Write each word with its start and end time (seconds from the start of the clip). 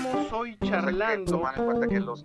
estamos 0.00 0.32
hoy 0.32 0.56
charlando. 0.64 1.42
en 1.56 1.64
cuenta 1.64 1.88
que 1.88 2.00
los, 2.00 2.22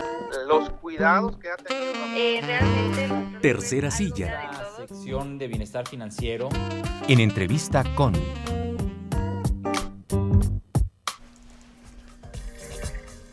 los 0.48 0.70
cuidados 0.82 1.38
que 1.38 1.50
ha 1.50 1.58
tenido. 1.58 1.94
Eh, 2.16 2.42
realmente. 2.44 3.40
Tercera 3.42 3.92
silla. 3.92 4.51
La 4.51 4.87
sección 4.87 5.37
de 5.37 5.48
bienestar 5.48 5.88
financiero. 5.88 6.50
En 7.08 7.19
entrevista 7.19 7.83
con. 7.96 8.14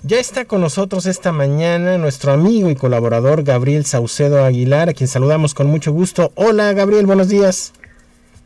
Ya 0.04 0.18
está 0.18 0.44
con 0.46 0.60
nosotros 0.60 1.06
esta 1.06 1.30
mañana 1.30 1.96
nuestro 1.96 2.32
amigo 2.32 2.68
y 2.70 2.74
colaborador 2.74 3.44
Gabriel 3.44 3.84
Saucedo 3.84 4.44
Aguilar, 4.44 4.88
a 4.88 4.94
quien 4.94 5.06
saludamos 5.06 5.54
con 5.54 5.68
mucho 5.68 5.92
gusto. 5.92 6.32
Hola 6.34 6.72
Gabriel, 6.72 7.06
buenos 7.06 7.28
días. 7.28 7.72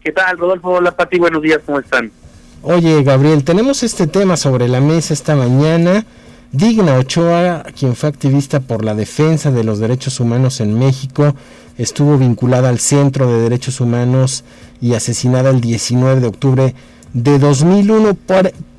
¿Qué 0.04 0.12
tal, 0.12 0.36
Rodolfo? 0.36 0.68
Hola 0.68 0.92
Pati, 0.92 1.18
buenos 1.18 1.40
días, 1.40 1.60
¿cómo 1.64 1.80
están? 1.80 2.12
Oye, 2.68 3.04
Gabriel, 3.04 3.44
tenemos 3.44 3.84
este 3.84 4.08
tema 4.08 4.36
sobre 4.36 4.66
la 4.66 4.80
mesa 4.80 5.14
esta 5.14 5.36
mañana. 5.36 6.04
Digna 6.50 6.96
Ochoa, 6.96 7.62
quien 7.78 7.94
fue 7.94 8.08
activista 8.08 8.58
por 8.58 8.84
la 8.84 8.96
defensa 8.96 9.52
de 9.52 9.62
los 9.62 9.78
derechos 9.78 10.18
humanos 10.18 10.60
en 10.60 10.76
México, 10.76 11.36
estuvo 11.78 12.18
vinculada 12.18 12.68
al 12.68 12.80
Centro 12.80 13.30
de 13.30 13.42
Derechos 13.42 13.80
Humanos 13.80 14.42
y 14.80 14.94
asesinada 14.94 15.50
el 15.50 15.60
19 15.60 16.20
de 16.20 16.26
octubre 16.26 16.74
de 17.12 17.38
2001. 17.38 18.18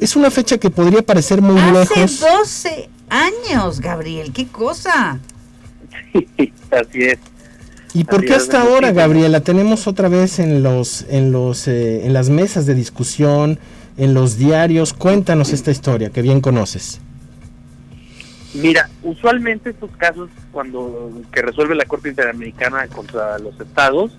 es 0.01 0.17
una 0.17 0.31
fecha 0.31 0.57
que 0.57 0.69
podría 0.69 1.01
parecer 1.01 1.41
muy 1.41 1.61
lejos. 1.71 1.97
Hace 1.97 2.29
12 2.29 2.89
años, 3.09 3.79
Gabriel, 3.79 4.33
qué 4.33 4.47
cosa. 4.47 5.17
Sí, 6.11 6.51
así 6.71 7.03
es. 7.03 7.19
¿Y 7.93 8.03
por 8.03 8.25
qué 8.25 8.35
hasta 8.35 8.61
ahora, 8.61 8.91
Gabriela? 8.91 9.39
Tenemos 9.39 9.87
otra 9.87 10.09
vez 10.09 10.39
en 10.39 10.61
los, 10.61 11.05
en 11.09 11.31
los, 11.31 11.69
eh, 11.69 12.05
en 12.05 12.11
las 12.11 12.29
mesas 12.29 12.65
de 12.65 12.75
discusión, 12.75 13.57
en 13.97 14.13
los 14.13 14.37
diarios. 14.37 14.93
Cuéntanos 14.93 15.53
esta 15.53 15.71
historia 15.71 16.09
que 16.09 16.21
bien 16.21 16.41
conoces. 16.41 17.01
Mira, 18.53 18.89
usualmente 19.03 19.71
estos 19.71 19.91
casos, 19.97 20.29
cuando 20.51 21.11
que 21.31 21.41
resuelve 21.41 21.75
la 21.75 21.85
Corte 21.85 22.09
Interamericana 22.09 22.87
contra 22.87 23.37
los 23.39 23.59
estados, 23.59 24.17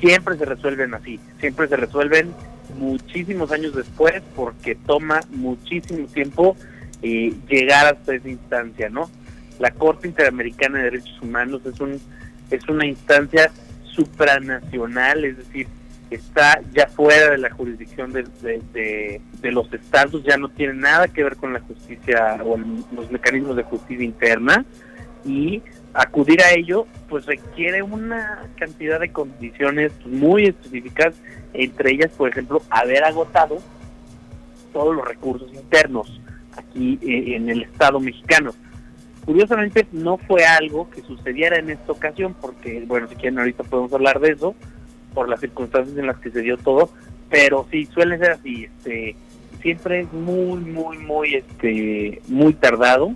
siempre 0.00 0.36
se 0.36 0.44
resuelven 0.44 0.94
así, 0.94 1.20
siempre 1.40 1.68
se 1.68 1.76
resuelven 1.76 2.34
muchísimos 2.76 3.52
años 3.52 3.74
después 3.74 4.22
porque 4.34 4.74
toma 4.74 5.20
muchísimo 5.30 6.06
tiempo 6.06 6.56
eh, 7.02 7.32
llegar 7.48 7.94
hasta 7.94 8.14
esa 8.14 8.28
instancia, 8.28 8.88
¿no? 8.88 9.10
La 9.58 9.70
Corte 9.70 10.08
Interamericana 10.08 10.78
de 10.78 10.84
Derechos 10.84 11.22
Humanos 11.22 11.62
es 11.64 11.80
un 11.80 12.00
es 12.50 12.68
una 12.68 12.86
instancia 12.86 13.50
supranacional, 13.84 15.24
es 15.24 15.38
decir, 15.38 15.66
está 16.14 16.60
ya 16.72 16.86
fuera 16.86 17.30
de 17.30 17.38
la 17.38 17.50
jurisdicción 17.50 18.12
de, 18.12 18.24
de, 18.42 19.52
los 19.52 19.72
estados, 19.72 20.22
ya 20.24 20.36
no 20.36 20.48
tiene 20.48 20.74
nada 20.74 21.08
que 21.08 21.24
ver 21.24 21.36
con 21.36 21.52
la 21.52 21.60
justicia 21.60 22.38
o 22.44 22.56
los 22.94 23.10
mecanismos 23.10 23.56
de 23.56 23.62
justicia 23.62 24.04
interna 24.04 24.64
y 25.24 25.62
acudir 25.94 26.42
a 26.42 26.52
ello 26.52 26.86
pues 27.08 27.26
requiere 27.26 27.82
una 27.82 28.46
cantidad 28.56 28.98
de 28.98 29.12
condiciones 29.12 29.92
muy 30.06 30.46
específicas, 30.46 31.14
entre 31.52 31.92
ellas, 31.92 32.10
por 32.16 32.28
ejemplo, 32.28 32.62
haber 32.70 33.04
agotado 33.04 33.58
todos 34.72 34.96
los 34.96 35.06
recursos 35.06 35.52
internos 35.52 36.20
aquí 36.56 36.98
eh, 37.02 37.36
en 37.36 37.48
el 37.50 37.62
Estado 37.62 38.00
mexicano. 38.00 38.52
Curiosamente 39.24 39.86
no 39.92 40.18
fue 40.18 40.44
algo 40.44 40.90
que 40.90 41.02
sucediera 41.02 41.58
en 41.58 41.70
esta 41.70 41.92
ocasión, 41.92 42.34
porque, 42.40 42.82
bueno, 42.86 43.06
si 43.08 43.14
quieren 43.14 43.38
ahorita 43.38 43.62
podemos 43.64 43.92
hablar 43.92 44.18
de 44.18 44.32
eso, 44.32 44.54
por 45.14 45.28
las 45.28 45.40
circunstancias 45.40 45.96
en 45.96 46.06
las 46.06 46.18
que 46.18 46.30
se 46.30 46.40
dio 46.40 46.56
todo, 46.56 46.90
pero 47.30 47.66
sí, 47.70 47.86
suele 47.86 48.18
ser 48.18 48.32
así, 48.32 48.64
este, 48.64 49.16
siempre 49.60 50.00
es 50.00 50.12
muy, 50.12 50.60
muy, 50.60 50.98
muy, 50.98 51.34
este, 51.34 52.20
muy 52.28 52.52
tardado 52.52 53.14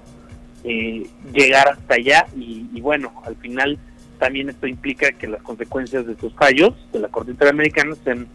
eh, 0.65 1.07
llegar 1.33 1.69
hasta 1.69 1.95
allá 1.95 2.27
y, 2.37 2.81
bueno, 2.81 3.13
al 3.25 3.37
final 3.37 3.79
también 4.19 4.49
esto 4.49 4.67
implica 4.67 5.13
que 5.13 5.27
las 5.27 5.43
consecuencias 5.43 6.07
de 6.07 6.17
sus 6.17 6.33
fallos 6.35 6.75
de 6.93 7.01
la 7.01 7.09
Corte 7.09 7.33
Interamericana 7.33 7.95
sean, 8.03 8.27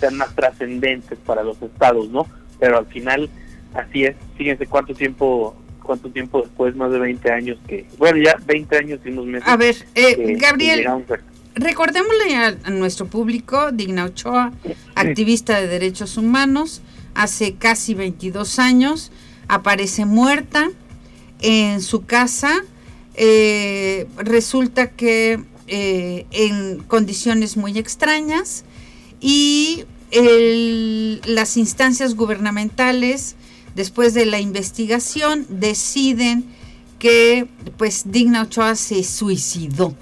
sean 0.00 0.16
más 0.16 0.34
trascendentes 0.34 1.18
para 1.20 1.42
los 1.42 1.62
estados, 1.62 2.08
¿no? 2.10 2.26
Pero 2.58 2.78
al 2.78 2.86
final 2.86 3.30
así 3.74 4.04
es, 4.04 4.16
fíjense 4.36 4.66
cuánto 4.66 4.94
tiempo 4.94 5.56
cuánto 5.80 6.10
tiempo 6.10 6.42
después, 6.42 6.76
más 6.76 6.92
de 6.92 6.98
20 6.98 7.32
años 7.32 7.58
que, 7.66 7.86
bueno, 7.98 8.18
ya 8.22 8.36
20 8.46 8.76
años 8.76 9.00
y 9.04 9.08
unos 9.08 9.26
meses. 9.26 9.48
A 9.48 9.56
ver, 9.56 9.74
eh, 9.94 10.36
Gabriel, 10.38 10.86
recordémosle 11.60 12.36
a, 12.36 12.70
nuestro 12.70 13.06
público, 13.06 13.70
Digna 13.72 14.04
Ochoa, 14.04 14.52
activista 14.94 15.60
de 15.60 15.68
derechos 15.68 16.16
humanos, 16.16 16.80
hace 17.14 17.54
casi 17.54 17.94
22 17.94 18.58
años, 18.58 19.12
aparece 19.48 20.04
muerta 20.04 20.70
en 21.40 21.80
su 21.80 22.04
casa, 22.04 22.64
eh, 23.14 24.06
resulta 24.16 24.90
que 24.90 25.40
eh, 25.66 26.26
en 26.30 26.80
condiciones 26.84 27.56
muy 27.56 27.78
extrañas 27.78 28.64
y 29.20 29.84
las 30.12 31.56
instancias 31.56 32.16
gubernamentales 32.16 33.36
después 33.74 34.14
de 34.14 34.26
la 34.26 34.40
investigación, 34.40 35.46
deciden 35.48 36.44
que 36.98 37.48
pues 37.76 38.04
Digna 38.06 38.42
Ochoa 38.42 38.74
se 38.74 39.02
suicidó. 39.04 39.94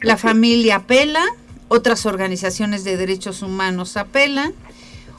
La 0.00 0.16
familia 0.16 0.76
apela, 0.76 1.24
otras 1.68 2.06
organizaciones 2.06 2.84
de 2.84 2.96
derechos 2.96 3.42
humanos 3.42 3.96
apelan, 3.96 4.52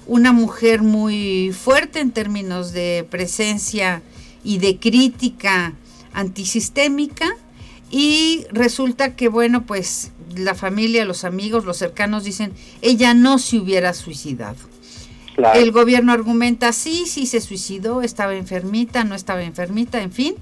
una 0.08 0.32
mujer 0.32 0.82
muy 0.82 1.52
fuerte 1.52 2.00
en 2.00 2.12
términos 2.12 2.72
de 2.72 3.06
presencia 3.10 4.02
y 4.44 4.58
de 4.58 4.78
crítica 4.78 5.74
antisistémica 6.14 7.28
y 7.92 8.46
resulta 8.52 9.16
que 9.16 9.28
bueno 9.28 9.66
pues 9.66 10.12
la 10.36 10.56
familia, 10.56 11.06
los 11.06 11.24
amigos, 11.24 11.66
los 11.66 11.78
cercanos 11.78 12.24
dicen 12.24 12.54
ella 12.82 13.14
no 13.14 13.38
se 13.38 13.58
hubiera 13.58 13.94
suicidado. 13.94 14.58
El 15.54 15.72
gobierno 15.72 16.12
argumenta, 16.12 16.74
sí, 16.74 17.06
sí 17.06 17.26
se 17.26 17.40
suicidó, 17.40 18.02
estaba 18.02 18.36
enfermita, 18.36 19.04
no 19.06 19.16
estaba 19.16 19.44
enfermita, 19.44 20.02
en 20.02 20.12
fin. 20.12 20.36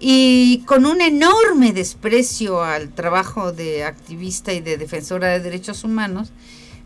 Y 0.00 0.62
con 0.66 0.86
un 0.86 1.00
enorme 1.00 1.72
desprecio 1.72 2.62
al 2.62 2.90
trabajo 2.90 3.52
de 3.52 3.84
activista 3.84 4.52
y 4.52 4.60
de 4.60 4.76
defensora 4.76 5.28
de 5.28 5.40
derechos 5.40 5.82
humanos, 5.82 6.32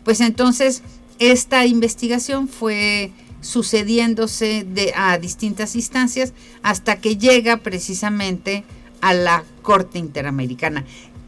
pues 0.05 0.21
entonces 0.21 0.83
esta 1.19 1.67
investigación 1.67 2.49
fue 2.49 3.13
sucediéndose 3.43 4.65
de, 4.67 4.93
a 4.97 5.19
distintas 5.19 5.77
instancias 5.77 6.33
hasta 6.63 7.01
que 7.01 7.17
llega 7.17 7.59
precisamente 7.59 8.65
a 9.01 9.13
la 9.13 9.45
Corte 9.63 9.99
Interamericana. 9.99 10.85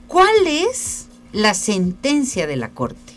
¿Cuál 0.07 0.47
es 0.47 1.09
la 1.33 1.55
sentencia 1.55 2.47
de 2.47 2.57
la 2.57 2.71
Corte? 2.71 3.13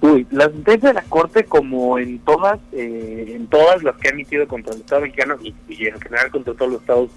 Uy, 0.00 0.26
la 0.30 0.46
sentencia 0.46 0.88
de 0.88 0.94
la 0.94 1.02
Corte, 1.02 1.44
como 1.44 1.98
en 1.98 2.18
todas, 2.18 2.58
eh, 2.72 3.34
en 3.36 3.46
todas 3.46 3.84
las 3.84 3.96
que 3.98 4.08
han 4.08 4.14
emitido 4.14 4.48
contra 4.48 4.74
el 4.74 4.80
Estado 4.80 5.02
mexicano 5.02 5.36
y, 5.42 5.54
en 5.86 6.00
general 6.00 6.30
contra 6.30 6.54
todos 6.54 6.72
los 6.72 6.80
estados 6.80 7.10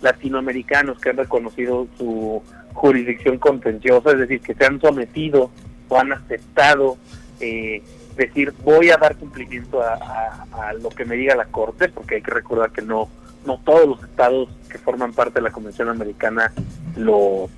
latinoamericanos 0.00 0.98
que 0.98 1.10
han 1.10 1.16
reconocido 1.16 1.86
su 1.96 2.42
jurisdicción 2.72 3.38
contenciosa, 3.38 4.12
es 4.12 4.18
decir, 4.18 4.40
que 4.40 4.54
se 4.54 4.64
han 4.64 4.80
sometido 4.80 5.50
o 5.88 5.98
han 5.98 6.12
aceptado 6.12 6.96
eh, 7.40 7.82
decir 8.16 8.52
voy 8.62 8.90
a 8.90 8.96
dar 8.96 9.16
cumplimiento 9.16 9.80
a, 9.82 10.72
lo 10.80 10.88
que 10.90 11.04
me 11.04 11.16
diga 11.16 11.34
la 11.34 11.46
Corte, 11.46 11.88
porque 11.88 12.16
hay 12.16 12.22
que 12.22 12.30
recordar 12.30 12.70
que 12.70 12.82
no 12.82 13.08
no 13.46 13.60
todos 13.62 13.86
los 13.86 14.02
estados 14.02 14.48
que 14.70 14.78
forman 14.78 15.12
parte 15.12 15.34
de 15.34 15.42
la 15.42 15.50
Convención 15.50 15.88
Americana 15.88 16.52
lo 16.96 17.48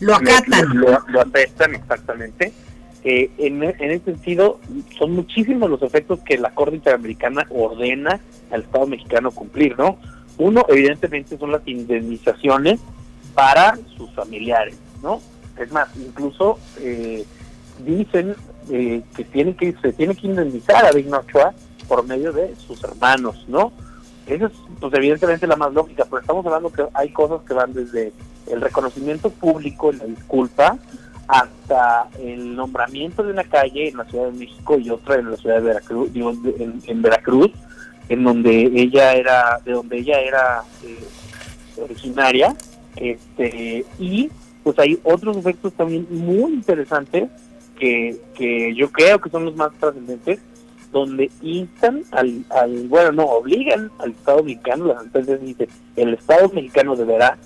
lo 0.00 0.14
acatan, 0.14 0.76
lo, 0.76 0.98
lo 1.08 1.20
aceptan 1.20 1.74
exactamente 1.74 2.52
en, 3.04 3.62
en, 3.62 3.90
ese 3.90 4.04
sentido, 4.04 4.60
son 4.98 5.12
muchísimos 5.12 5.68
los 5.68 5.82
efectos 5.82 6.20
que 6.20 6.38
la 6.38 6.50
Corte 6.50 6.76
Interamericana 6.76 7.46
ordena 7.50 8.18
al 8.50 8.62
Estado 8.62 8.86
mexicano 8.86 9.30
cumplir, 9.30 9.78
¿no? 9.78 9.98
Uno, 10.38 10.64
evidentemente, 10.68 11.38
son 11.38 11.52
las 11.52 11.66
indemnizaciones 11.66 12.80
para 13.34 13.78
sus 13.96 14.10
familiares, 14.12 14.76
¿no? 15.02 15.20
Es 15.58 15.70
más, 15.72 15.88
incluso 15.96 16.58
eh, 16.80 17.24
dicen 17.84 18.34
eh, 18.70 19.02
que, 19.14 19.24
tiene 19.24 19.54
que 19.56 19.74
se 19.80 19.92
tiene 19.92 20.14
que 20.14 20.26
indemnizar 20.26 20.84
a 20.84 20.90
Digno 20.90 21.18
Ochoa 21.18 21.52
por 21.86 22.04
medio 22.06 22.32
de 22.32 22.54
sus 22.56 22.82
hermanos, 22.82 23.44
¿no? 23.48 23.72
Esa 24.26 24.46
es, 24.46 24.52
pues, 24.80 24.92
evidentemente, 24.94 25.46
la 25.46 25.56
más 25.56 25.72
lógica, 25.72 26.04
pero 26.04 26.20
estamos 26.20 26.46
hablando 26.46 26.72
que 26.72 26.84
hay 26.94 27.10
cosas 27.10 27.42
que 27.46 27.54
van 27.54 27.74
desde 27.74 28.12
el 28.46 28.60
reconocimiento 28.60 29.30
público, 29.30 29.92
la 29.92 30.04
disculpa, 30.04 30.78
hasta 31.28 32.08
el 32.18 32.54
nombramiento 32.54 33.22
de 33.22 33.32
una 33.32 33.44
calle 33.44 33.88
en 33.88 33.96
la 33.96 34.04
Ciudad 34.04 34.26
de 34.26 34.38
México 34.38 34.78
y 34.78 34.90
otra 34.90 35.16
en 35.16 35.30
la 35.30 35.36
ciudad 35.36 35.56
de 35.56 35.62
Veracruz, 35.62 36.10
en, 36.14 37.02
Veracruz, 37.02 37.50
en 38.08 38.24
donde 38.24 38.70
ella 38.74 39.14
era, 39.14 39.60
de 39.64 39.72
donde 39.72 39.98
ella 39.98 40.20
era 40.20 40.62
eh, 40.84 41.82
originaria, 41.82 42.54
este, 42.96 43.84
y 43.98 44.30
pues 44.62 44.78
hay 44.78 44.98
otros 45.02 45.36
efectos 45.36 45.72
también 45.72 46.06
muy 46.10 46.52
interesantes 46.52 47.28
que, 47.78 48.16
que 48.34 48.74
yo 48.74 48.90
creo 48.90 49.20
que 49.20 49.30
son 49.30 49.44
los 49.46 49.56
más 49.56 49.72
trascendentes. 49.78 50.40
donde 50.92 51.28
instan 51.42 52.04
al, 52.12 52.44
al, 52.50 52.86
bueno, 52.86 53.10
no, 53.10 53.24
obligan 53.24 53.90
al 53.98 54.12
Estado 54.12 54.44
mexicano, 54.44 54.84
la 54.86 55.00
sentencia 55.00 55.36
dice, 55.38 55.68
el 55.96 56.14
Estado 56.14 56.48
mexicano 56.50 56.94
deberá, 56.94 57.36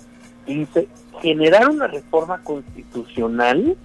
dice, 0.45 0.87
generar 1.19 1.67
una 1.67 1.87
reforma 1.87 2.37
constitucional 2.43 3.75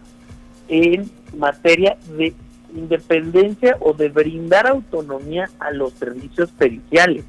en 0.68 1.10
materia 1.38 1.96
de 2.16 2.34
independencia 2.74 3.76
o 3.80 3.92
de 3.92 4.08
brindar 4.08 4.66
autonomía 4.66 5.50
a 5.58 5.70
los 5.70 5.92
servicios 5.94 6.50
periciales. 6.52 7.24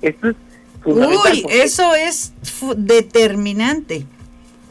Esto 0.00 0.30
es 0.30 0.36
Uy, 0.84 1.44
eso 1.48 1.94
es 1.94 2.32
determinante. 2.76 4.04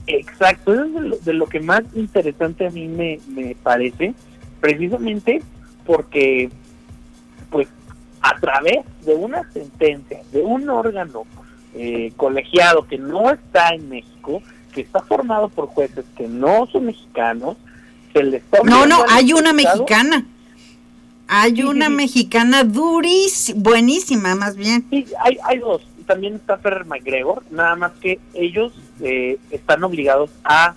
Exacto, 0.08 0.74
eso 0.74 0.84
es 0.84 1.24
de 1.24 1.34
lo, 1.34 1.48
que 1.48 1.60
más 1.60 1.84
interesante 1.94 2.68
a 2.68 2.70
mí 2.70 2.88
me, 2.88 3.20
me 3.28 3.56
parece, 3.56 4.14
precisamente 4.60 5.42
porque, 5.86 6.50
pues, 7.50 7.68
a 8.22 8.38
través 8.40 8.80
de 9.06 9.16
una 9.16 9.50
sentencia, 9.52 10.22
de 10.32 10.42
un 10.42 10.70
órgano 10.70 11.24
eh, 11.74 12.12
colegiado 12.18 12.86
que 12.88 12.98
no 12.98 13.32
está 13.32 13.70
en 13.70 13.90
México, 13.90 14.42
que 14.74 14.82
está 14.82 15.02
formado 15.02 15.50
por 15.50 15.68
jueces 15.68 16.06
que 16.18 16.28
no 16.28 16.68
son 16.68 16.86
mexicanos, 16.86 17.58
No, 18.64 18.86
no, 18.86 19.04
hay 19.10 19.34
una 19.34 19.54
mexicana. 19.54 20.26
Hay 21.28 21.64
una 21.64 21.90
mexicana 21.90 22.66
durísima, 22.66 23.62
buenísima 23.62 24.36
más 24.36 24.58
bien. 24.58 24.86
Sí, 24.90 25.06
hay, 25.24 25.38
hay 25.46 25.60
dos. 25.60 25.82
También 26.06 26.36
está 26.36 26.58
Ferrer 26.58 26.86
McGregor, 26.86 27.44
nada 27.52 27.76
más 27.78 27.94
que 28.02 28.20
ellos 28.34 28.74
eh, 29.02 29.38
están 29.50 29.82
obligados 29.84 30.30
a 30.44 30.76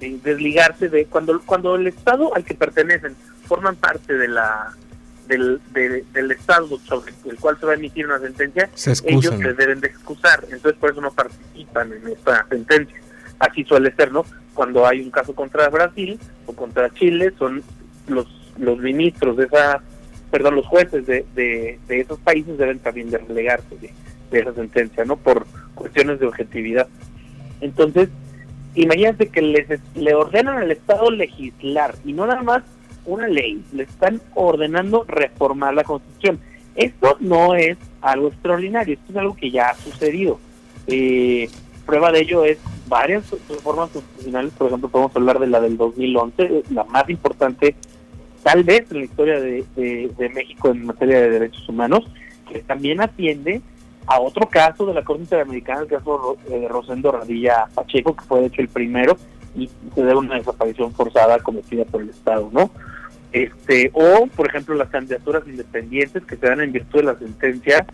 eh, 0.00 0.18
desligarse 0.22 0.88
de 0.88 1.06
cuando 1.06 1.40
cuando 1.44 1.74
el 1.74 1.88
estado 1.88 2.32
al 2.36 2.44
que 2.44 2.54
pertenecen 2.54 3.16
forman 3.48 3.74
parte 3.74 4.14
de 4.14 4.28
la 4.28 4.72
del, 5.26 5.60
del 5.72 6.30
estado 6.30 6.78
sobre 6.86 7.12
el 7.24 7.36
cual 7.38 7.58
se 7.58 7.66
va 7.66 7.72
a 7.72 7.74
emitir 7.74 8.06
una 8.06 8.18
sentencia, 8.18 8.70
ellos 9.04 9.34
se 9.36 9.52
deben 9.54 9.80
de 9.80 9.88
excusar, 9.88 10.44
entonces 10.44 10.78
por 10.78 10.90
eso 10.90 11.00
no 11.00 11.10
participan 11.10 11.92
en 11.92 12.08
esta 12.08 12.46
sentencia. 12.48 13.00
Así 13.38 13.64
suele 13.64 13.94
ser, 13.94 14.12
¿no? 14.12 14.24
Cuando 14.54 14.86
hay 14.86 15.00
un 15.00 15.10
caso 15.10 15.34
contra 15.34 15.68
Brasil 15.68 16.18
o 16.46 16.52
contra 16.52 16.92
Chile, 16.94 17.32
son 17.38 17.62
los 18.08 18.26
los 18.58 18.78
ministros 18.78 19.36
de 19.36 19.44
esa, 19.44 19.82
perdón, 20.30 20.56
los 20.56 20.66
jueces 20.66 21.06
de, 21.06 21.24
de, 21.34 21.78
esos 21.88 22.18
países 22.20 22.58
deben 22.58 22.78
también 22.78 23.10
de 23.10 23.18
de, 23.18 23.90
de 24.30 24.38
esa 24.38 24.54
sentencia, 24.54 25.04
¿no? 25.04 25.16
Por 25.16 25.46
cuestiones 25.74 26.20
de 26.20 26.26
objetividad. 26.26 26.88
Entonces, 27.60 28.08
imagínate 28.74 29.28
que 29.28 29.42
les, 29.42 29.66
le 29.94 30.14
ordenan 30.14 30.58
al 30.58 30.70
Estado 30.70 31.10
legislar 31.10 31.94
y 32.04 32.12
no 32.12 32.26
nada 32.26 32.42
más 32.42 32.62
una 33.04 33.26
ley, 33.26 33.64
le 33.72 33.84
están 33.84 34.20
ordenando 34.34 35.04
reformar 35.08 35.74
la 35.74 35.84
Constitución. 35.84 36.38
Esto 36.74 37.16
no 37.20 37.54
es 37.54 37.76
algo 38.00 38.28
extraordinario, 38.28 38.94
esto 38.94 39.12
es 39.12 39.16
algo 39.18 39.36
que 39.36 39.50
ya 39.50 39.70
ha 39.70 39.74
sucedido. 39.74 40.38
Eh, 40.86 41.48
prueba 41.86 42.12
de 42.12 42.20
ello 42.20 42.44
es 42.44 42.58
varias 42.88 43.30
reformas 43.48 43.90
constitucionales, 43.90 44.52
por 44.52 44.66
ejemplo, 44.68 44.88
podemos 44.88 45.16
hablar 45.16 45.38
de 45.38 45.46
la 45.46 45.60
del 45.60 45.76
2011, 45.76 46.64
la 46.70 46.84
más 46.84 47.08
importante 47.08 47.74
tal 48.42 48.64
vez 48.64 48.90
en 48.90 48.98
la 48.98 49.04
historia 49.04 49.40
de, 49.40 50.30
México 50.34 50.68
en 50.68 50.86
materia 50.86 51.20
de 51.20 51.30
derechos 51.30 51.68
humanos, 51.68 52.04
que 52.50 52.60
también 52.60 53.00
atiende 53.00 53.60
a 54.06 54.20
otro 54.20 54.48
caso 54.48 54.84
de 54.86 54.94
la 54.94 55.04
Corte 55.04 55.22
Interamericana, 55.22 55.82
el 55.82 55.86
caso 55.86 56.36
de 56.48 56.66
Rosendo 56.68 57.12
Radilla 57.12 57.66
Pacheco, 57.74 58.16
que 58.16 58.24
fue 58.24 58.40
de 58.40 58.46
hecho 58.46 58.60
el 58.60 58.68
primero, 58.68 59.16
y 59.54 59.70
se 59.94 60.02
debe 60.02 60.16
una 60.16 60.36
desaparición 60.36 60.92
forzada 60.92 61.38
cometida 61.38 61.84
por 61.84 62.02
el 62.02 62.10
Estado, 62.10 62.48
¿no? 62.52 62.70
Este, 63.32 63.90
o, 63.94 64.26
por 64.26 64.48
ejemplo, 64.48 64.74
las 64.74 64.88
candidaturas 64.88 65.46
independientes 65.46 66.24
que 66.24 66.36
se 66.36 66.46
dan 66.46 66.60
en 66.60 66.72
virtud 66.72 67.00
de 67.00 67.04
la 67.04 67.18
sentencia 67.18 67.86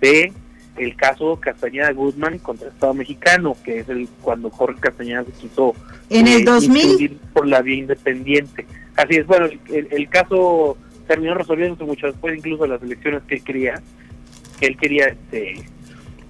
de 0.00 0.32
el 0.76 0.96
caso 0.96 1.38
Castañeda 1.38 1.92
Guzmán 1.92 2.38
contra 2.38 2.68
el 2.68 2.72
Estado 2.72 2.94
mexicano, 2.94 3.56
que 3.64 3.80
es 3.80 3.88
el 3.88 4.08
cuando 4.22 4.50
Jorge 4.50 4.80
Castañeda 4.80 5.24
se 5.24 5.32
quiso 5.32 5.74
en 6.08 6.28
el 6.28 6.44
2000 6.44 7.04
eh, 7.04 7.16
por 7.32 7.46
la 7.46 7.62
vía 7.62 7.76
independiente. 7.76 8.66
Así 8.96 9.16
es, 9.16 9.26
bueno, 9.26 9.46
el, 9.70 10.08
caso 10.08 10.76
terminó 11.06 11.34
resolviéndose 11.34 11.84
mucho 11.84 12.06
después 12.06 12.36
incluso 12.36 12.66
las 12.66 12.82
elecciones 12.82 13.22
que 13.24 13.36
él 13.36 13.42
quería 13.42 13.82
él 14.60 14.76
quería 14.76 15.06
este, 15.08 15.64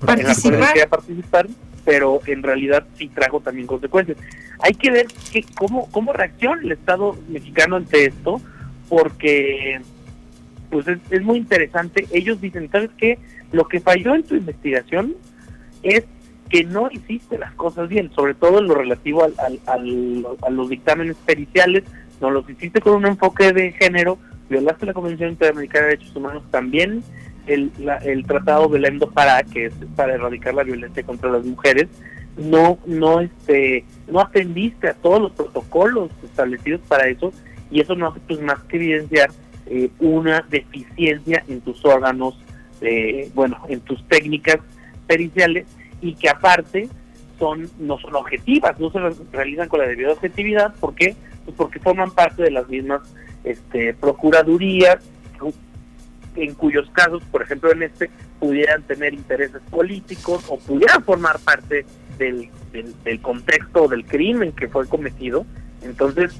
participar. 0.00 0.88
participar, 0.88 1.48
pero 1.84 2.20
en 2.26 2.42
realidad 2.42 2.86
sí 2.96 3.08
trajo 3.08 3.40
también 3.40 3.66
consecuencias. 3.66 4.16
Hay 4.60 4.74
que 4.74 4.90
ver 4.90 5.06
que, 5.32 5.44
cómo, 5.58 5.88
cómo 5.90 6.12
reacciona 6.12 6.62
el 6.62 6.72
Estado 6.72 7.16
mexicano 7.28 7.76
ante 7.76 8.06
esto, 8.06 8.40
porque 8.88 9.80
pues 10.70 10.86
es, 11.10 11.22
muy 11.22 11.38
interesante. 11.38 12.06
Ellos 12.12 12.40
dicen, 12.40 12.70
¿sabes 12.70 12.90
qué? 12.96 13.18
Lo 13.52 13.68
que 13.68 13.80
falló 13.80 14.14
en 14.14 14.22
tu 14.22 14.34
investigación 14.34 15.14
es 15.82 16.04
que 16.48 16.64
no 16.64 16.90
hiciste 16.90 17.38
las 17.38 17.54
cosas 17.54 17.88
bien, 17.88 18.10
sobre 18.14 18.34
todo 18.34 18.58
en 18.58 18.68
lo 18.68 18.74
relativo 18.74 19.24
al, 19.24 19.60
a 19.66 20.50
los 20.50 20.68
dictámenes 20.68 21.16
periciales, 21.24 21.84
no 22.20 22.30
los 22.30 22.48
hiciste 22.48 22.80
con 22.80 22.94
un 22.94 23.06
enfoque 23.06 23.52
de 23.52 23.72
género, 23.72 24.18
violaste 24.48 24.86
la 24.86 24.92
Convención 24.92 25.30
Interamericana 25.30 25.86
de 25.86 25.90
Derechos 25.92 26.16
Humanos 26.16 26.42
también 26.50 27.02
el, 27.46 27.70
el 28.04 28.24
tratado 28.26 28.68
de 28.68 28.86
Endo 28.86 29.10
para 29.10 29.42
que 29.42 29.66
es 29.66 29.74
para 29.96 30.14
erradicar 30.14 30.54
la 30.54 30.62
violencia 30.62 31.02
contra 31.02 31.30
las 31.30 31.44
mujeres. 31.44 31.88
No 32.36 32.78
no 32.86 33.20
este 33.20 33.84
no 34.08 34.20
atendiste 34.20 34.88
a 34.88 34.94
todos 34.94 35.20
los 35.20 35.32
protocolos 35.32 36.10
establecidos 36.22 36.80
para 36.88 37.08
eso 37.08 37.32
y 37.70 37.80
eso 37.80 37.94
no 37.94 38.08
hace 38.08 38.20
pues 38.26 38.40
más 38.40 38.60
que 38.64 38.76
evidenciar 38.76 39.30
eh, 39.66 39.90
una 39.98 40.44
deficiencia 40.48 41.44
en 41.48 41.60
tus 41.60 41.84
órganos 41.84 42.38
eh, 42.82 43.30
bueno 43.34 43.58
en 43.68 43.80
tus 43.80 44.06
técnicas 44.08 44.58
periciales 45.06 45.66
y 46.00 46.14
que 46.14 46.28
aparte 46.28 46.88
son 47.38 47.68
no 47.78 47.98
son 47.98 48.14
objetivas 48.14 48.78
no 48.78 48.90
se 48.90 48.98
realizan 49.32 49.68
con 49.68 49.80
la 49.80 49.86
debida 49.86 50.12
objetividad 50.12 50.74
¿por 50.76 50.94
qué? 50.94 51.16
Pues 51.44 51.56
porque 51.56 51.78
forman 51.78 52.10
parte 52.10 52.42
de 52.42 52.50
las 52.50 52.68
mismas 52.68 53.02
este 53.44 53.94
procuradurías 53.94 54.98
en 56.36 56.54
cuyos 56.54 56.88
casos, 56.92 57.22
por 57.30 57.42
ejemplo 57.42 57.72
en 57.72 57.82
este, 57.82 58.10
pudieran 58.40 58.82
tener 58.82 59.14
intereses 59.14 59.60
políticos 59.70 60.44
o 60.48 60.58
pudieran 60.58 61.02
formar 61.04 61.38
parte 61.40 61.84
del, 62.18 62.48
del, 62.72 63.20
contexto 63.20 63.88
del 63.88 64.04
crimen 64.04 64.52
que 64.52 64.68
fue 64.68 64.86
cometido. 64.88 65.44
Entonces, 65.82 66.32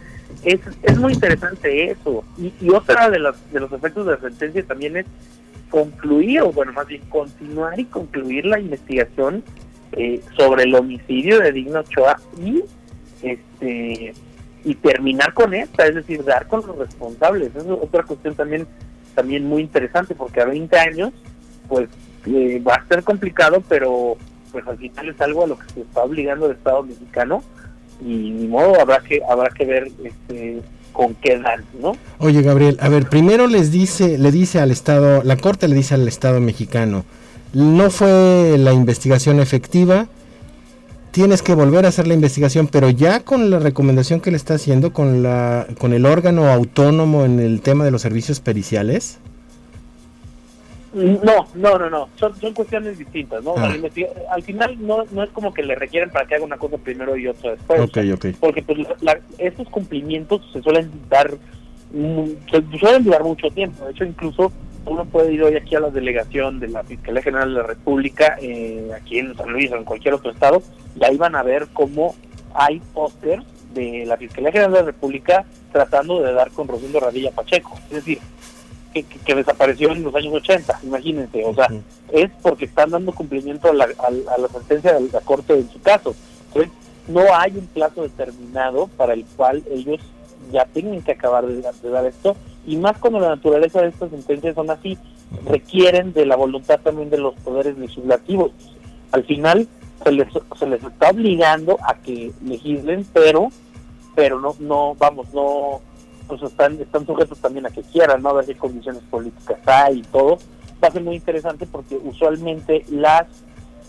es, 0.44 0.60
es 0.82 0.98
muy 0.98 1.12
interesante 1.12 1.90
eso. 1.90 2.24
Y, 2.38 2.52
y 2.60 2.70
otra 2.70 3.10
de, 3.10 3.18
las, 3.18 3.52
de 3.52 3.60
los 3.60 3.72
efectos 3.72 4.06
de 4.06 4.12
la 4.12 4.20
sentencia 4.20 4.64
también 4.64 4.96
es 4.96 5.06
concluir, 5.72 6.42
o 6.42 6.52
bueno, 6.52 6.72
más 6.74 6.86
bien 6.86 7.00
continuar 7.08 7.80
y 7.80 7.86
concluir 7.86 8.44
la 8.44 8.60
investigación 8.60 9.42
eh, 9.92 10.20
sobre 10.36 10.64
el 10.64 10.74
homicidio 10.74 11.40
de 11.40 11.50
Digno 11.50 11.80
Ochoa 11.80 12.20
y 12.38 12.62
este 13.22 14.12
y 14.64 14.74
terminar 14.76 15.34
con 15.34 15.54
esta, 15.54 15.86
es 15.86 15.94
decir, 15.94 16.22
dar 16.24 16.46
con 16.46 16.64
los 16.66 16.76
responsables. 16.76 17.56
Es 17.56 17.64
otra 17.64 18.02
cuestión 18.02 18.34
también 18.34 18.66
también 19.14 19.46
muy 19.46 19.62
interesante 19.62 20.14
porque 20.14 20.42
a 20.42 20.44
20 20.44 20.78
años 20.78 21.12
pues 21.68 21.88
eh, 22.26 22.62
va 22.66 22.74
a 22.74 22.86
ser 22.86 23.02
complicado, 23.02 23.62
pero 23.66 24.18
pues 24.52 24.66
al 24.66 24.76
final 24.76 25.08
es 25.08 25.20
algo 25.22 25.44
a 25.44 25.46
lo 25.46 25.58
que 25.58 25.68
se 25.70 25.80
está 25.80 26.02
obligando 26.02 26.46
el 26.46 26.52
Estado 26.52 26.82
mexicano 26.82 27.42
y 27.98 28.30
ni 28.30 28.46
modo 28.46 28.78
habrá 28.78 29.00
que 29.00 29.22
habrá 29.26 29.48
que 29.48 29.64
ver 29.64 29.88
este 30.04 30.60
con 30.92 31.14
qué 31.14 31.38
dan, 31.38 31.64
¿no? 31.80 31.96
Oye, 32.18 32.42
Gabriel, 32.42 32.76
a 32.80 32.88
ver, 32.88 33.08
primero 33.08 33.46
les 33.46 33.70
dice 33.70 34.18
le 34.18 34.30
dice 34.30 34.60
al 34.60 34.70
Estado, 34.70 35.22
la 35.22 35.36
Corte 35.36 35.68
le 35.68 35.74
dice 35.74 35.94
al 35.94 36.06
Estado 36.06 36.40
mexicano, 36.40 37.04
no 37.52 37.90
fue 37.90 38.56
la 38.58 38.72
investigación 38.72 39.40
efectiva, 39.40 40.06
tienes 41.10 41.42
que 41.42 41.54
volver 41.54 41.84
a 41.84 41.88
hacer 41.88 42.06
la 42.06 42.14
investigación, 42.14 42.68
pero 42.68 42.90
ya 42.90 43.20
con 43.20 43.50
la 43.50 43.58
recomendación 43.58 44.20
que 44.20 44.30
le 44.30 44.36
está 44.36 44.54
haciendo 44.54 44.92
con 44.92 45.22
la 45.22 45.66
con 45.78 45.92
el 45.92 46.06
órgano 46.06 46.48
autónomo 46.48 47.24
en 47.24 47.40
el 47.40 47.60
tema 47.60 47.84
de 47.84 47.90
los 47.90 48.02
servicios 48.02 48.40
periciales. 48.40 49.18
No, 50.92 51.46
no, 51.54 51.78
no, 51.78 51.88
no, 51.88 52.08
son, 52.16 52.38
son 52.38 52.52
cuestiones 52.52 52.98
distintas, 52.98 53.42
¿no? 53.42 53.54
Ah. 53.56 53.72
Al 54.30 54.42
final 54.42 54.76
no, 54.78 55.04
no 55.10 55.22
es 55.22 55.30
como 55.30 55.54
que 55.54 55.62
le 55.62 55.74
requieren 55.74 56.10
para 56.10 56.26
que 56.26 56.34
haga 56.34 56.44
una 56.44 56.58
cosa 56.58 56.76
primero 56.76 57.16
y 57.16 57.26
otra 57.26 57.52
después. 57.52 57.80
Ok, 57.80 57.98
ok. 58.12 58.26
Porque 58.38 58.62
pues, 58.62 58.78
estos 59.38 59.68
cumplimientos 59.70 60.42
se 60.52 60.60
suelen 60.60 60.90
dar, 61.08 61.30
se 61.30 62.78
suelen 62.78 63.04
durar 63.04 63.24
mucho 63.24 63.48
tiempo. 63.48 63.86
De 63.86 63.92
hecho, 63.92 64.04
incluso 64.04 64.52
uno 64.84 65.04
puede 65.06 65.32
ir 65.32 65.42
hoy 65.42 65.56
aquí 65.56 65.74
a 65.76 65.80
la 65.80 65.90
delegación 65.90 66.60
de 66.60 66.68
la 66.68 66.82
Fiscalía 66.82 67.22
General 67.22 67.48
de 67.48 67.60
la 67.60 67.66
República, 67.66 68.36
eh, 68.40 68.90
aquí 68.94 69.18
en 69.18 69.34
San 69.36 69.50
Luis 69.50 69.70
o 69.72 69.76
en 69.76 69.84
cualquier 69.84 70.14
otro 70.14 70.30
estado, 70.30 70.62
y 70.94 71.04
ahí 71.04 71.16
van 71.16 71.36
a 71.36 71.42
ver 71.42 71.68
cómo 71.72 72.14
hay 72.54 72.80
pósters 72.92 73.44
de 73.72 74.04
la 74.06 74.18
Fiscalía 74.18 74.52
General 74.52 74.72
de 74.72 74.78
la 74.80 74.86
República 74.86 75.46
tratando 75.72 76.20
de 76.20 76.32
dar 76.34 76.50
con 76.50 76.68
Rosendo 76.68 77.00
Radilla 77.00 77.30
Pacheco. 77.30 77.78
Es 77.84 78.04
decir, 78.04 78.18
que, 78.92 79.34
desapareció 79.34 79.90
en 79.90 80.04
los 80.04 80.14
años 80.14 80.34
80, 80.34 80.80
imagínense. 80.84 81.44
O 81.44 81.54
sea, 81.54 81.68
es 82.12 82.30
porque 82.42 82.66
están 82.66 82.90
dando 82.90 83.12
cumplimiento 83.12 83.70
a 83.70 83.74
la, 83.74 83.84
a, 83.84 84.38
la 84.38 84.48
sentencia 84.48 84.94
de 84.94 85.08
la 85.10 85.20
Corte 85.20 85.54
en 85.54 85.70
su 85.70 85.80
caso. 85.80 86.14
Entonces, 86.48 86.72
no 87.08 87.22
hay 87.34 87.52
un 87.52 87.66
plazo 87.66 88.02
determinado 88.02 88.88
para 88.96 89.14
el 89.14 89.24
cual 89.36 89.62
ellos 89.70 90.00
ya 90.52 90.64
tienen 90.66 91.02
que 91.02 91.12
acabar 91.12 91.46
de, 91.46 91.56
de 91.56 91.90
dar 91.90 92.06
esto 92.06 92.36
y 92.66 92.76
más 92.76 92.98
cuando 92.98 93.20
la 93.20 93.30
naturaleza 93.30 93.82
de 93.82 93.88
estas 93.88 94.10
sentencias 94.10 94.54
son 94.54 94.70
así, 94.70 94.96
requieren 95.46 96.12
de 96.12 96.26
la 96.26 96.36
voluntad 96.36 96.80
también 96.80 97.10
de 97.10 97.18
los 97.18 97.34
poderes 97.36 97.76
legislativos. 97.76 98.52
Al 99.10 99.24
final 99.24 99.66
se 100.04 100.12
les, 100.12 100.28
se 100.58 100.66
les 100.66 100.82
está 100.82 101.10
obligando 101.10 101.78
a 101.82 101.94
que 101.94 102.32
legislen, 102.44 103.06
pero 103.12 103.48
pero 104.14 104.38
no 104.38 104.54
no 104.60 104.94
vamos, 104.98 105.32
no 105.32 105.80
pues 106.26 106.42
están 106.42 106.80
están 106.80 107.06
sujetos 107.06 107.38
también 107.38 107.66
a 107.66 107.70
que 107.70 107.82
quieran, 107.82 108.22
¿no? 108.22 108.30
A 108.30 108.34
ver 108.34 108.46
qué 108.46 108.54
condiciones 108.54 109.02
políticas 109.10 109.58
hay 109.66 109.98
y 109.98 110.02
todo. 110.02 110.38
Va 110.82 110.88
a 110.88 110.92
ser 110.92 111.02
muy 111.02 111.16
interesante 111.16 111.66
porque 111.66 111.96
usualmente 112.02 112.84
las 112.90 113.26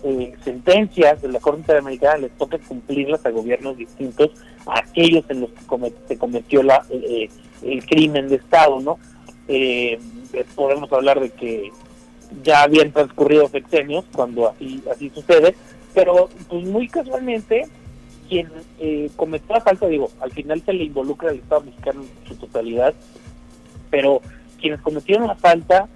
eh, 0.04 0.34
sentencias 0.44 1.22
de 1.22 1.30
la 1.30 1.40
Corte 1.40 1.62
Interamericana 1.62 2.18
les 2.18 2.32
toca 2.38 2.58
cumplirlas 2.60 3.26
a 3.26 3.30
gobiernos 3.30 3.78
distintos 3.78 4.32
a 4.66 4.80
aquellos 4.80 5.24
en 5.30 5.42
los 5.42 5.50
que 5.52 5.94
se 6.08 6.18
cometió 6.18 6.62
la, 6.62 6.86
eh, 6.90 7.30
el 7.62 7.86
crimen 7.86 8.30
de 8.30 8.36
Estado, 8.36 8.80
¿no? 8.80 9.00
Eh, 9.48 10.00
podemos 10.56 10.92
hablar 10.92 11.20
de 11.20 11.30
que 11.30 11.72
ya 12.44 12.64
habían 12.64 12.92
transcurrido 12.92 13.48
sexenios 13.48 14.06
cuando 14.14 14.50
así 14.50 14.84
así 14.92 15.10
sucede, 15.10 15.56
pero 15.94 16.30
pues 16.50 16.64
muy 16.66 16.88
casualmente 16.88 17.68
quien 18.34 18.50
eh, 18.80 19.12
cometió 19.16 19.54
la 19.54 19.62
falta, 19.62 19.88
digo, 19.88 20.10
al 20.20 20.32
final 20.32 20.60
se 20.66 20.74
le 20.74 20.86
involucra 20.86 21.30
al 21.30 21.36
Estado 21.36 21.62
mexicano 21.62 22.02
en 22.02 22.28
su 22.28 22.36
totalidad, 22.36 22.96
pero 23.92 24.22
quienes 24.60 24.82
cometieron 24.82 25.28
la 25.28 25.36
falta 25.36 25.88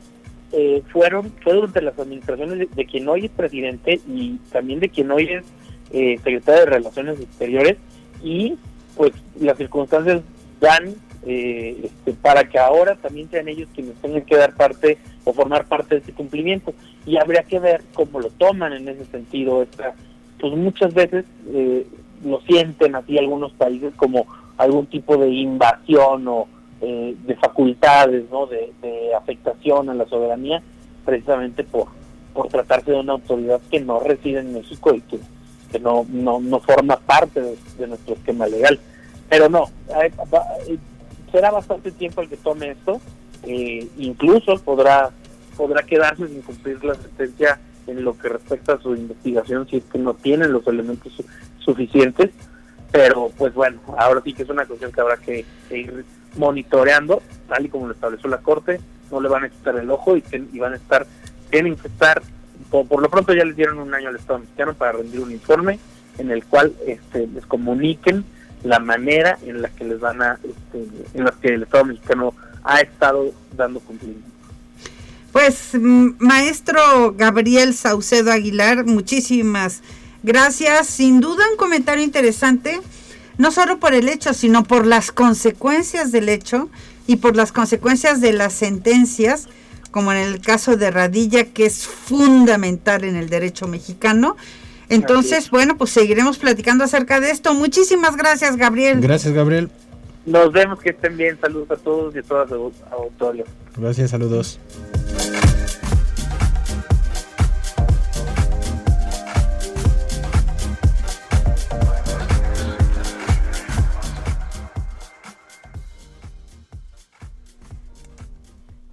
eh, 0.52 0.84
fueron 0.92 1.32
fue 1.44 1.54
durante 1.54 1.82
las 1.82 1.98
administraciones 1.98 2.70
de, 2.76 2.86
quien 2.86 3.10
hoy 3.10 3.26
es 3.26 3.32
presidente 3.32 4.00
y 4.08 4.38
también 4.52 4.80
de 4.80 4.90
quien 4.90 5.10
hoy 5.10 5.24
es 5.24 5.46
eh, 5.92 6.18
secretario 6.18 6.62
de 6.62 6.66
Relaciones 6.68 7.20
Exteriores 7.20 7.78
y 8.24 8.56
pues 8.96 9.14
las 9.40 9.58
circunstancias 9.58 10.22
dan 10.60 10.94
eh, 11.26 11.76
este, 11.86 12.14
para 12.14 12.48
que 12.48 12.60
ahora 12.60 12.96
también 12.98 13.32
sean 13.32 13.48
ellos 13.48 13.68
quienes 13.74 13.96
tengan 13.96 14.22
que 14.22 14.38
dar 14.38 14.54
parte 14.54 15.00
o 15.24 15.34
formar 15.34 15.66
parte 15.66 15.96
de 15.96 16.02
ese 16.02 16.14
cumplimiento. 16.14 16.74
Y 17.06 17.18
habría 17.18 17.44
que 17.44 17.60
ver 17.60 17.82
cómo 17.94 18.20
lo 18.20 18.30
toman 18.30 18.74
en 18.74 18.88
ese 18.88 19.06
sentido 19.06 19.64
esta 19.64 19.96
pues 20.40 20.54
muchas 20.54 20.94
veces 20.94 21.26
eh, 21.54 21.86
lo 22.24 22.42
sienten 22.42 22.96
así 22.96 23.18
algunos 23.18 23.52
países 23.54 23.94
como 23.96 24.26
algún 24.58 24.88
tipo 24.88 25.18
de 25.18 25.30
invasión 25.30 26.28
o 26.28 26.48
eh, 26.82 27.16
de 27.26 27.36
facultades, 27.36 28.26
¿no? 28.32 28.48
De, 28.48 28.74
afectación 29.16 29.90
a 29.90 29.94
la 29.94 30.06
soberanía, 30.06 30.62
precisamente 31.04 31.64
por, 31.64 31.88
por 32.34 32.48
tratarse 32.48 32.92
de 32.92 33.00
una 33.00 33.14
autoridad 33.14 33.60
que 33.70 33.80
no 33.80 34.00
reside 34.00 34.40
en 34.40 34.54
México 34.54 34.94
y 34.94 35.02
que, 35.02 35.20
no, 35.80 36.06
no, 36.10 36.40
no 36.40 36.60
forma 36.60 36.98
parte 36.98 37.42
de, 37.42 37.88
nuestro 37.88 38.14
esquema 38.14 38.48
legal. 38.48 38.80
Pero 39.28 39.50
no, 39.50 39.66
eh, 40.02 40.78
será 41.32 41.52
bastante 41.52 41.92
tiempo 41.92 42.22
el 42.22 42.30
que 42.30 42.38
tome 42.38 42.72
esto, 42.72 43.02
eh, 43.44 43.88
incluso 43.98 44.58
podrá 44.60 45.12
podrá 45.58 45.84
quedarse 45.84 46.28
sin 46.28 46.42
cumplir 46.44 46.82
la 46.86 46.96
sentencia 46.96 47.60
en 47.88 48.04
lo 48.04 48.18
que 48.18 48.30
respecta 48.30 48.74
a 48.74 48.82
su 48.82 48.96
investigación 48.96 49.68
si 49.68 49.78
es 49.78 49.84
que 49.86 49.98
no 49.98 50.14
tienen 50.14 50.52
los 50.52 50.68
elementos 50.68 51.14
suficientes, 51.60 52.32
pero 52.92 53.32
pues 53.38 53.54
bueno, 53.54 53.80
ahora 53.98 54.22
sí 54.24 54.34
que 54.34 54.44
es 54.44 54.50
una 54.50 54.66
cuestión 54.66 54.92
que 54.92 55.02
habrá 55.02 55.18
que, 55.18 55.46
ir 55.72 56.06
monitoreando, 56.36 57.22
tal 57.48 57.66
y 57.66 57.70
como 57.70 57.88
lo 57.88 57.94
estableció 57.94 58.30
la 58.30 58.38
Corte, 58.38 58.80
no 59.12 59.22
le 59.22 59.30
van 59.30 59.46
a 59.46 59.50
quitar 59.50 59.78
el 59.78 59.90
ojo 59.90 60.16
y, 60.18 60.24
van 60.60 60.74
a 60.74 60.76
estar, 60.76 61.08
tienen 61.50 61.76
que 61.76 61.88
estar, 61.88 62.22
por, 62.70 63.02
lo 63.02 63.10
pronto 63.10 63.34
ya 63.34 63.46
les 63.46 63.56
dieron 63.56 63.80
un 63.80 63.94
año 63.94 64.10
al 64.10 64.16
Estado 64.16 64.40
mexicano 64.40 64.74
para 64.74 64.94
rendir 64.94 65.20
un 65.22 65.32
informe 65.32 65.80
en 66.18 66.32
el 66.32 66.44
cual 66.46 66.74
este, 66.86 67.28
les 67.28 67.46
comuniquen 67.46 68.26
la 68.64 68.80
manera 68.80 69.38
en 69.46 69.62
la 69.62 69.70
que 69.70 69.86
les 69.86 70.00
van 70.00 70.22
a, 70.22 70.40
este, 70.44 70.88
en 71.14 71.24
la 71.24 71.32
que 71.32 71.54
el 71.54 71.64
Estado 71.64 71.86
mexicano 71.86 72.34
ha 72.64 72.82
estado 72.82 73.32
dando 73.56 73.80
cumplimiento. 73.80 74.37
Pues, 75.38 75.74
maestro 76.18 77.14
Gabriel 77.16 77.76
Saucedo 77.76 78.32
Aguilar, 78.32 78.86
muchísimas 78.86 79.82
gracias. 80.24 80.88
Sin 80.88 81.20
duda 81.20 81.44
un 81.52 81.58
comentario 81.58 82.04
interesante, 82.04 82.80
no 83.38 83.52
solo 83.52 83.78
por 83.78 83.94
el 83.94 84.10
hecho, 84.10 84.34
sino 84.34 84.64
por 84.64 84.88
las 84.88 85.12
consecuencias 85.12 86.12
del 86.12 86.30
hecho 86.30 86.72
y 87.06 87.18
por 87.18 87.36
las 87.36 87.52
consecuencias 87.52 88.20
de 88.20 88.34
las 88.34 88.54
sentencias, 88.54 89.48
como 89.92 90.12
en 90.12 90.18
el 90.18 90.42
caso 90.42 90.76
de 90.76 90.90
Radilla, 90.90 91.44
que 91.44 91.68
es 91.68 91.86
fundamental 91.86 93.04
en 93.04 93.16
el 93.16 93.30
derecho 93.30 93.68
mexicano. 93.68 94.38
Entonces, 94.90 95.52
bueno, 95.52 95.78
pues 95.78 95.92
seguiremos 95.92 96.40
platicando 96.40 96.84
acerca 96.84 97.20
de 97.20 97.30
esto. 97.30 97.54
Muchísimas 97.54 98.18
gracias, 98.18 98.58
Gabriel. 98.58 99.02
Gracias, 99.02 99.36
Gabriel. 99.36 99.70
Nos 100.26 100.52
vemos, 100.52 100.80
que 100.80 100.90
estén 100.90 101.16
bien. 101.16 101.38
Saludos 101.40 101.70
a 101.70 101.76
todos 101.76 102.16
y 102.16 102.18
a 102.18 102.24
todas, 102.24 102.52
auditorio. 102.52 103.46
Gracias, 103.78 104.10
saludos. 104.10 104.60